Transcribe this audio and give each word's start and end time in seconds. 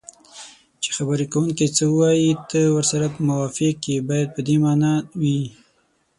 چې 0.81 0.89
خبرې 0.97 1.25
کوونکی 1.33 1.67
څه 1.77 1.83
وایي 1.97 2.31
ته 2.49 2.59
ورسره 2.75 3.05
موافق 3.29 3.77
یې 3.91 3.97
باید 4.09 4.27
په 4.35 4.41
دې 4.47 4.55
مانا 4.63 4.93
وي 5.21 5.41